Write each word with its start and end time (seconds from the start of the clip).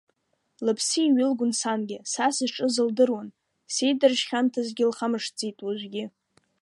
Лыԥсы 0.65 0.97
еиҩылгон 1.03 1.51
сангьы, 1.59 1.97
са 2.11 2.27
сызҿыз 2.35 2.75
лдыруан, 2.87 3.27
сеидара 3.73 4.15
шхьамҭазгьы 4.19 4.85
лхамышҭӡеит 4.91 5.57
уажәгьы. 5.65 6.05